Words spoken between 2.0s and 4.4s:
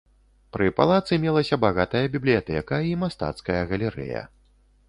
бібліятэка і мастацкая галерэя.